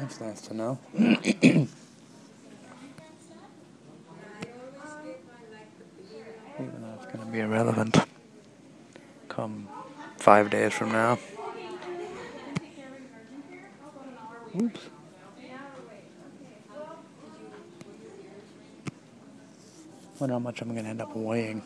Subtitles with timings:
[0.00, 0.78] That's nice to know.
[0.96, 1.68] Even
[6.58, 7.98] though it's going to be irrelevant
[9.28, 9.68] come
[10.16, 11.18] five days from now.
[14.62, 14.80] Oops.
[20.18, 21.62] Wonder how much I'm going to end up weighing.